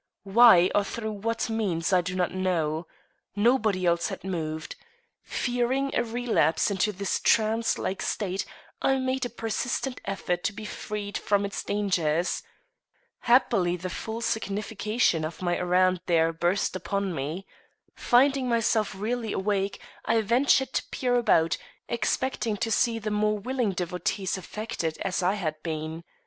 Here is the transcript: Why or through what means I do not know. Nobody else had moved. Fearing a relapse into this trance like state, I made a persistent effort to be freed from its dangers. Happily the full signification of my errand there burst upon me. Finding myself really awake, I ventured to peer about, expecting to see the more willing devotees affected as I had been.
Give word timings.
Why 0.23 0.71
or 0.73 0.83
through 0.83 1.11
what 1.11 1.47
means 1.47 1.93
I 1.93 2.01
do 2.01 2.15
not 2.15 2.31
know. 2.33 2.87
Nobody 3.35 3.85
else 3.85 4.07
had 4.07 4.23
moved. 4.23 4.75
Fearing 5.21 5.93
a 5.93 6.03
relapse 6.03 6.71
into 6.71 6.91
this 6.91 7.19
trance 7.19 7.77
like 7.77 8.01
state, 8.01 8.43
I 8.81 8.97
made 8.97 9.27
a 9.27 9.29
persistent 9.29 10.01
effort 10.05 10.43
to 10.45 10.53
be 10.53 10.65
freed 10.65 11.19
from 11.19 11.45
its 11.45 11.63
dangers. 11.63 12.41
Happily 13.19 13.75
the 13.77 13.91
full 13.91 14.21
signification 14.21 15.23
of 15.23 15.39
my 15.43 15.55
errand 15.55 16.01
there 16.07 16.33
burst 16.33 16.75
upon 16.75 17.13
me. 17.13 17.45
Finding 17.93 18.49
myself 18.49 18.95
really 18.95 19.31
awake, 19.33 19.79
I 20.03 20.21
ventured 20.21 20.73
to 20.73 20.83
peer 20.89 21.13
about, 21.13 21.59
expecting 21.87 22.57
to 22.57 22.71
see 22.71 22.97
the 22.97 23.11
more 23.11 23.37
willing 23.37 23.73
devotees 23.73 24.35
affected 24.35 24.97
as 25.05 25.21
I 25.21 25.35
had 25.35 25.61
been. 25.61 26.03